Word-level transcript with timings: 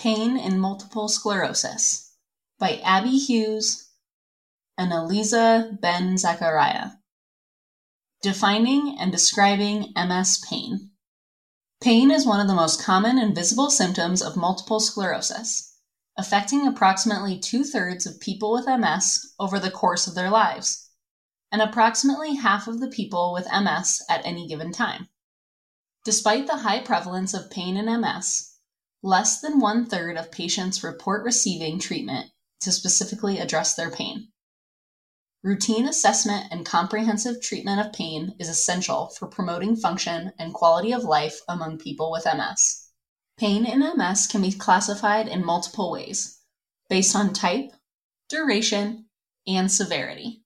Pain 0.00 0.38
in 0.38 0.58
Multiple 0.58 1.08
Sclerosis 1.08 2.14
by 2.58 2.78
Abby 2.78 3.18
Hughes 3.18 3.90
and 4.78 4.94
Eliza 4.94 5.76
Ben 5.78 6.16
Zacharia. 6.16 6.98
Defining 8.22 8.98
and 8.98 9.12
describing 9.12 9.92
MS 9.94 10.42
pain. 10.48 10.92
Pain 11.82 12.10
is 12.10 12.24
one 12.24 12.40
of 12.40 12.48
the 12.48 12.54
most 12.54 12.82
common 12.82 13.18
and 13.18 13.34
visible 13.34 13.70
symptoms 13.70 14.22
of 14.22 14.38
multiple 14.38 14.80
sclerosis, 14.80 15.76
affecting 16.16 16.66
approximately 16.66 17.38
two 17.38 17.62
thirds 17.62 18.06
of 18.06 18.20
people 18.20 18.52
with 18.52 18.66
MS 18.66 19.34
over 19.38 19.58
the 19.58 19.70
course 19.70 20.06
of 20.06 20.14
their 20.14 20.30
lives, 20.30 20.88
and 21.52 21.60
approximately 21.60 22.36
half 22.36 22.66
of 22.66 22.80
the 22.80 22.88
people 22.88 23.34
with 23.34 23.52
MS 23.52 24.00
at 24.08 24.24
any 24.24 24.48
given 24.48 24.72
time. 24.72 25.10
Despite 26.06 26.46
the 26.46 26.56
high 26.56 26.80
prevalence 26.80 27.34
of 27.34 27.50
pain 27.50 27.76
in 27.76 27.84
MS, 28.00 28.49
Less 29.02 29.40
than 29.40 29.60
one 29.60 29.86
third 29.86 30.18
of 30.18 30.30
patients 30.30 30.82
report 30.82 31.24
receiving 31.24 31.78
treatment 31.78 32.32
to 32.60 32.70
specifically 32.70 33.38
address 33.38 33.74
their 33.74 33.90
pain. 33.90 34.28
Routine 35.42 35.88
assessment 35.88 36.48
and 36.50 36.66
comprehensive 36.66 37.40
treatment 37.40 37.80
of 37.80 37.94
pain 37.94 38.34
is 38.38 38.50
essential 38.50 39.08
for 39.08 39.26
promoting 39.26 39.74
function 39.74 40.32
and 40.38 40.52
quality 40.52 40.92
of 40.92 41.04
life 41.04 41.40
among 41.48 41.78
people 41.78 42.10
with 42.10 42.26
MS. 42.26 42.90
Pain 43.38 43.64
in 43.64 43.80
MS 43.80 44.26
can 44.26 44.42
be 44.42 44.52
classified 44.52 45.26
in 45.26 45.42
multiple 45.42 45.90
ways, 45.90 46.40
based 46.90 47.16
on 47.16 47.32
type, 47.32 47.72
duration, 48.28 49.06
and 49.46 49.72
severity. 49.72 50.44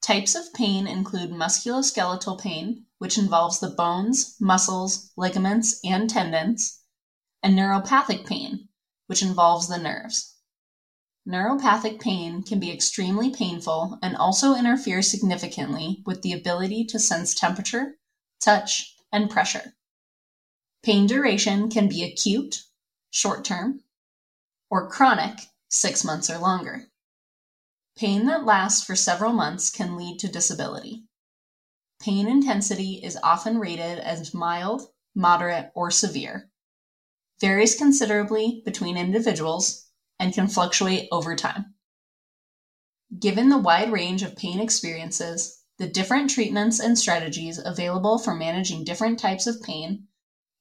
Types 0.00 0.34
of 0.34 0.52
pain 0.52 0.88
include 0.88 1.30
musculoskeletal 1.30 2.40
pain, 2.40 2.86
which 2.98 3.16
involves 3.16 3.60
the 3.60 3.70
bones, 3.70 4.34
muscles, 4.40 5.12
ligaments, 5.16 5.78
and 5.84 6.10
tendons, 6.10 6.81
and 7.42 7.58
neuropathic 7.58 8.26
pain, 8.26 8.68
which 9.06 9.22
involves 9.22 9.68
the 9.68 9.78
nerves. 9.78 10.36
Neuropathic 11.26 12.00
pain 12.00 12.42
can 12.42 12.58
be 12.58 12.72
extremely 12.72 13.30
painful 13.30 13.98
and 14.02 14.16
also 14.16 14.54
interfere 14.54 15.02
significantly 15.02 16.02
with 16.04 16.22
the 16.22 16.32
ability 16.32 16.84
to 16.86 16.98
sense 16.98 17.34
temperature, 17.34 17.96
touch, 18.40 18.96
and 19.12 19.30
pressure. 19.30 19.74
Pain 20.82 21.06
duration 21.06 21.70
can 21.70 21.88
be 21.88 22.02
acute, 22.02 22.64
short 23.10 23.44
term, 23.44 23.84
or 24.68 24.88
chronic, 24.88 25.38
six 25.68 26.02
months 26.02 26.28
or 26.28 26.38
longer. 26.38 26.90
Pain 27.96 28.26
that 28.26 28.44
lasts 28.44 28.82
for 28.82 28.96
several 28.96 29.32
months 29.32 29.70
can 29.70 29.96
lead 29.96 30.18
to 30.18 30.28
disability. 30.28 31.04
Pain 32.00 32.26
intensity 32.26 32.94
is 32.94 33.18
often 33.22 33.58
rated 33.58 33.98
as 34.00 34.34
mild, 34.34 34.88
moderate, 35.14 35.70
or 35.74 35.90
severe, 35.90 36.50
varies 37.42 37.74
considerably 37.74 38.62
between 38.64 38.96
individuals, 38.96 39.88
and 40.20 40.32
can 40.32 40.46
fluctuate 40.46 41.08
over 41.10 41.34
time. 41.34 41.74
Given 43.18 43.48
the 43.48 43.58
wide 43.58 43.90
range 43.90 44.22
of 44.22 44.36
pain 44.36 44.60
experiences, 44.60 45.60
the 45.76 45.88
different 45.88 46.30
treatments 46.30 46.78
and 46.78 46.96
strategies 46.96 47.58
available 47.58 48.16
for 48.20 48.32
managing 48.32 48.84
different 48.84 49.18
types 49.18 49.48
of 49.48 49.60
pain, 49.60 50.06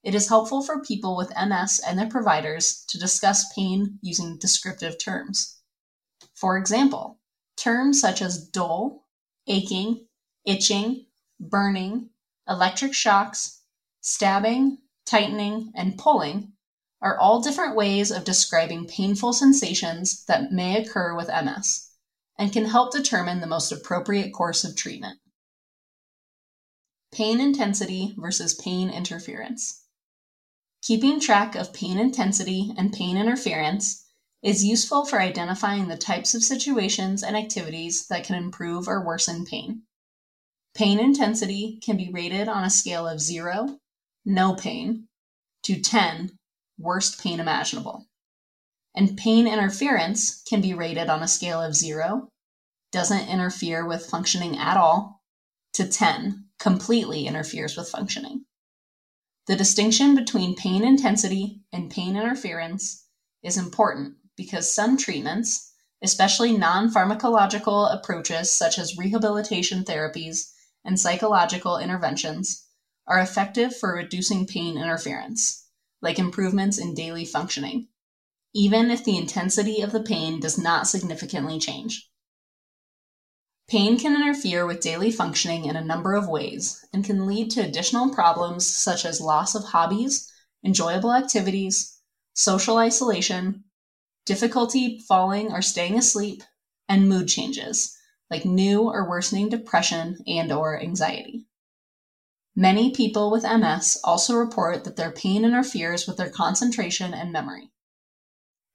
it 0.03 0.15
is 0.15 0.29
helpful 0.29 0.63
for 0.63 0.81
people 0.81 1.15
with 1.15 1.31
MS 1.37 1.79
and 1.85 1.99
their 1.99 2.09
providers 2.09 2.83
to 2.87 2.97
discuss 2.97 3.53
pain 3.53 3.99
using 4.01 4.39
descriptive 4.39 4.97
terms. 4.97 5.59
For 6.33 6.57
example, 6.57 7.19
terms 7.57 8.01
such 8.01 8.23
as 8.23 8.47
dull, 8.47 9.05
aching, 9.45 10.07
itching, 10.45 11.05
burning, 11.39 12.09
electric 12.49 12.95
shocks, 12.95 13.61
stabbing, 14.01 14.79
tightening, 15.05 15.71
and 15.75 15.95
pulling 15.95 16.53
are 17.01 17.17
all 17.17 17.41
different 17.41 17.75
ways 17.75 18.11
of 18.11 18.23
describing 18.23 18.85
painful 18.85 19.33
sensations 19.33 20.23
that 20.25 20.51
may 20.51 20.81
occur 20.81 21.15
with 21.15 21.27
MS 21.27 21.89
and 22.37 22.53
can 22.53 22.65
help 22.65 22.91
determine 22.91 23.39
the 23.39 23.47
most 23.47 23.71
appropriate 23.71 24.31
course 24.31 24.63
of 24.63 24.75
treatment. 24.75 25.19
Pain 27.11 27.41
intensity 27.41 28.13
versus 28.17 28.53
pain 28.53 28.89
interference. 28.89 29.83
Keeping 30.81 31.19
track 31.19 31.55
of 31.55 31.73
pain 31.73 31.99
intensity 31.99 32.73
and 32.77 32.93
pain 32.93 33.17
interference 33.17 34.05
is 34.41 34.63
useful 34.63 35.05
for 35.05 35.21
identifying 35.21 35.87
the 35.87 35.97
types 35.97 36.33
of 36.33 36.43
situations 36.43 37.21
and 37.21 37.35
activities 37.35 38.07
that 38.07 38.23
can 38.23 38.35
improve 38.35 38.87
or 38.87 39.05
worsen 39.05 39.45
pain. 39.45 39.83
Pain 40.73 40.99
intensity 40.99 41.79
can 41.83 41.97
be 41.97 42.09
rated 42.11 42.47
on 42.47 42.63
a 42.63 42.69
scale 42.69 43.07
of 43.07 43.19
0, 43.19 43.77
no 44.25 44.55
pain, 44.55 45.07
to 45.63 45.79
10, 45.79 46.31
worst 46.81 47.21
pain 47.21 47.39
imaginable. 47.39 48.07
And 48.95 49.17
pain 49.17 49.47
interference 49.47 50.41
can 50.43 50.61
be 50.61 50.73
rated 50.73 51.09
on 51.09 51.23
a 51.23 51.27
scale 51.27 51.61
of 51.61 51.75
0, 51.75 52.27
doesn't 52.91 53.29
interfere 53.29 53.85
with 53.85 54.05
functioning 54.05 54.57
at 54.57 54.77
all, 54.77 55.21
to 55.73 55.87
10, 55.87 56.45
completely 56.59 57.25
interferes 57.25 57.77
with 57.77 57.89
functioning. 57.89 58.45
The 59.47 59.55
distinction 59.55 60.15
between 60.15 60.55
pain 60.55 60.83
intensity 60.83 61.61
and 61.71 61.89
pain 61.89 62.15
interference 62.15 63.05
is 63.43 63.57
important 63.57 64.15
because 64.35 64.73
some 64.73 64.97
treatments, 64.97 65.71
especially 66.03 66.57
non 66.57 66.91
pharmacological 66.93 67.93
approaches 67.93 68.51
such 68.51 68.77
as 68.77 68.97
rehabilitation 68.97 69.83
therapies 69.83 70.51
and 70.83 70.99
psychological 70.99 71.77
interventions, 71.77 72.67
are 73.07 73.19
effective 73.19 73.75
for 73.75 73.93
reducing 73.93 74.45
pain 74.45 74.77
interference 74.77 75.60
like 76.01 76.19
improvements 76.19 76.77
in 76.77 76.93
daily 76.93 77.25
functioning, 77.25 77.87
even 78.53 78.91
if 78.91 79.03
the 79.03 79.17
intensity 79.17 79.81
of 79.81 79.91
the 79.91 80.03
pain 80.03 80.39
does 80.39 80.57
not 80.57 80.87
significantly 80.87 81.59
change. 81.59 82.09
Pain 83.69 83.97
can 83.97 84.15
interfere 84.15 84.65
with 84.65 84.81
daily 84.81 85.11
functioning 85.11 85.65
in 85.65 85.75
a 85.75 85.85
number 85.85 86.13
of 86.13 86.27
ways 86.27 86.83
and 86.91 87.05
can 87.05 87.25
lead 87.25 87.51
to 87.51 87.61
additional 87.61 88.13
problems 88.13 88.67
such 88.67 89.05
as 89.05 89.21
loss 89.21 89.55
of 89.55 89.63
hobbies, 89.63 90.29
enjoyable 90.65 91.13
activities, 91.13 92.01
social 92.33 92.77
isolation, 92.77 93.63
difficulty 94.25 94.99
falling 95.07 95.51
or 95.51 95.61
staying 95.61 95.97
asleep, 95.97 96.43
and 96.89 97.07
mood 97.07 97.27
changes 97.27 97.97
like 98.31 98.45
new 98.45 98.83
or 98.83 99.07
worsening 99.07 99.49
depression 99.49 100.17
and 100.25 100.51
or 100.51 100.81
anxiety. 100.81 101.45
Many 102.55 102.91
people 102.91 103.31
with 103.31 103.43
MS 103.43 103.97
also 104.03 104.35
report 104.35 104.83
that 104.83 104.97
their 104.97 105.11
pain 105.11 105.45
interferes 105.45 106.05
with 106.05 106.17
their 106.17 106.29
concentration 106.29 107.13
and 107.13 107.31
memory. 107.31 107.71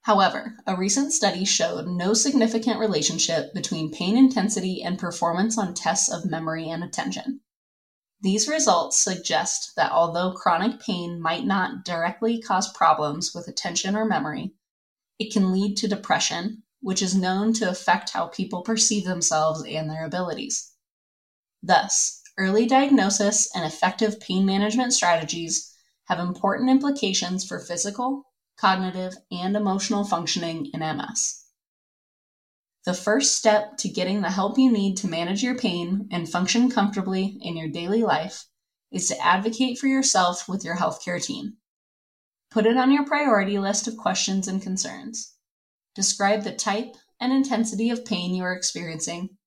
However, 0.01 0.57
a 0.65 0.75
recent 0.75 1.13
study 1.13 1.45
showed 1.45 1.85
no 1.85 2.13
significant 2.13 2.79
relationship 2.79 3.53
between 3.53 3.91
pain 3.91 4.17
intensity 4.17 4.81
and 4.81 4.97
performance 4.97 5.57
on 5.57 5.73
tests 5.73 6.09
of 6.09 6.25
memory 6.25 6.69
and 6.69 6.83
attention. 6.83 7.41
These 8.21 8.47
results 8.47 8.97
suggest 8.97 9.75
that 9.75 9.91
although 9.91 10.31
chronic 10.31 10.79
pain 10.79 11.21
might 11.21 11.45
not 11.45 11.85
directly 11.85 12.41
cause 12.41 12.71
problems 12.71 13.35
with 13.35 13.47
attention 13.47 13.95
or 13.95 14.05
memory, 14.05 14.55
it 15.19 15.31
can 15.31 15.51
lead 15.51 15.77
to 15.77 15.87
depression, 15.87 16.63
which 16.81 17.01
is 17.03 17.13
known 17.13 17.53
to 17.53 17.69
affect 17.69 18.11
how 18.11 18.27
people 18.27 18.63
perceive 18.63 19.05
themselves 19.05 19.63
and 19.63 19.87
their 19.87 20.05
abilities. 20.05 20.71
Thus, 21.61 22.23
Early 22.39 22.67
diagnosis 22.67 23.49
and 23.55 23.65
effective 23.65 24.19
pain 24.19 24.45
management 24.45 24.93
strategies 24.93 25.73
have 26.05 26.19
important 26.19 26.69
implications 26.69 27.43
for 27.43 27.59
physical, 27.59 28.25
cognitive, 28.57 29.15
and 29.31 29.55
emotional 29.55 30.03
functioning 30.03 30.67
in 30.67 30.81
MS. 30.81 31.45
The 32.85 32.93
first 32.93 33.35
step 33.35 33.77
to 33.77 33.89
getting 33.89 34.21
the 34.21 34.29
help 34.29 34.59
you 34.59 34.71
need 34.71 34.97
to 34.97 35.07
manage 35.07 35.41
your 35.41 35.57
pain 35.57 36.07
and 36.11 36.29
function 36.29 36.69
comfortably 36.69 37.39
in 37.41 37.57
your 37.57 37.69
daily 37.69 38.03
life 38.03 38.45
is 38.91 39.07
to 39.07 39.19
advocate 39.19 39.79
for 39.79 39.87
yourself 39.87 40.47
with 40.47 40.63
your 40.63 40.77
healthcare 40.77 41.21
team. 41.21 41.57
Put 42.51 42.65
it 42.65 42.77
on 42.77 42.91
your 42.91 43.05
priority 43.05 43.57
list 43.57 43.87
of 43.87 43.97
questions 43.97 44.47
and 44.47 44.61
concerns. 44.61 45.33
Describe 45.95 46.43
the 46.43 46.53
type 46.53 46.95
and 47.19 47.33
intensity 47.33 47.89
of 47.89 48.05
pain 48.05 48.35
you 48.35 48.43
are 48.43 48.53
experiencing 48.53 49.37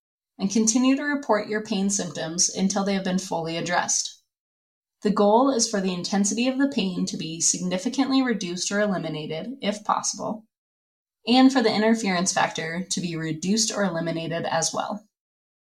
and 0.41 0.51
continue 0.51 0.97
to 0.97 1.03
report 1.03 1.49
your 1.49 1.63
pain 1.63 1.91
symptoms 1.91 2.49
until 2.49 2.83
they 2.83 2.95
have 2.95 3.05
been 3.05 3.19
fully 3.19 3.59
addressed. 3.59 4.23
The 5.03 5.11
goal 5.11 5.51
is 5.51 5.69
for 5.69 5.81
the 5.81 5.95
intensity 5.95 6.49
of 6.49 6.59
the 6.59 6.69
pain 6.69 7.07
to 7.07 7.17
be 7.17 7.41
significantly 7.41 8.23
reduced 8.23 8.73
or 8.73 8.81
eliminated, 8.81 9.59
if 9.61 9.85
possible, 9.85 10.47
and 11.27 11.53
for 11.53 11.63
the 11.63 11.73
interference 11.73 12.33
factor 12.33 12.87
to 12.91 13.01
be 13.01 13.17
reduced 13.17 13.71
or 13.71 13.85
eliminated 13.85 14.47
as 14.47 14.73
well. 14.73 15.07